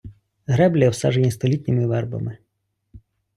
Греблі 0.45 0.87
обсаджені 0.87 1.31
столітніми 1.31 1.87
вербами. 1.87 2.37